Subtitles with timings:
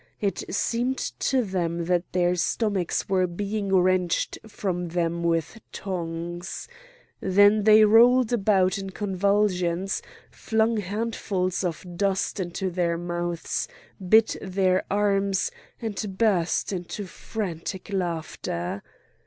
[0.19, 6.67] It seemed to them that their stomachs were being wrenched from them with tongs.
[7.19, 10.01] Then they rolled about in convulsions,
[10.31, 13.67] flung handfuls of dust into their mouths,
[14.09, 18.81] bit their arms, and burst into frantic laughter.